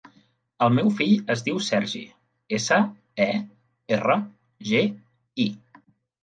[0.67, 2.01] El meu fill es diu Sergi:
[2.59, 2.79] essa,
[3.27, 3.29] e,
[3.99, 4.17] erra,
[4.71, 4.83] ge,
[5.47, 5.47] i.